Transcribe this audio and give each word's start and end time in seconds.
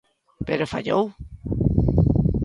Pero 0.47 0.71
fallou. 0.73 1.03